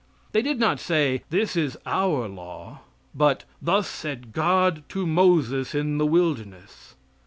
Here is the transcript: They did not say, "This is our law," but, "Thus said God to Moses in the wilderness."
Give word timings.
They 0.31 0.41
did 0.41 0.59
not 0.59 0.79
say, 0.79 1.21
"This 1.29 1.55
is 1.55 1.77
our 1.85 2.27
law," 2.27 2.79
but, 3.13 3.45
"Thus 3.61 3.87
said 3.87 4.33
God 4.33 4.81
to 4.89 5.05
Moses 5.05 5.75
in 5.75 5.99
the 5.99 6.07
wilderness." 6.07 6.95